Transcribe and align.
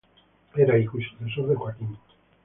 Era 0.55 0.79
hijo 0.79 0.97
y 0.97 1.03
sucesor 1.03 1.49
de 1.49 1.53
Joaquim. 1.55 1.95